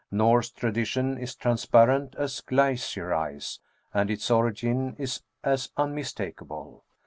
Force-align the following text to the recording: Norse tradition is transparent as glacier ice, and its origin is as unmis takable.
Norse 0.09 0.49
tradition 0.49 1.15
is 1.19 1.35
transparent 1.35 2.15
as 2.17 2.41
glacier 2.41 3.13
ice, 3.13 3.59
and 3.93 4.09
its 4.09 4.31
origin 4.31 4.95
is 4.97 5.21
as 5.43 5.69
unmis 5.77 6.11
takable. 6.11 6.81